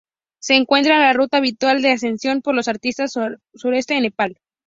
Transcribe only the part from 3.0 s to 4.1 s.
Suroeste en